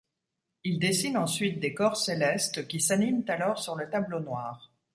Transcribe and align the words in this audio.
Il 0.63 0.79
dessine 0.79 1.15
ensuite 1.15 1.59
des 1.59 1.75
corps 1.75 1.95
célestes, 1.95 2.67
qui 2.67 2.79
s'animent 2.81 3.23
alors 3.27 3.59
sur 3.59 3.75
le 3.75 3.87
tableau 3.87 4.19
noir. 4.19 4.71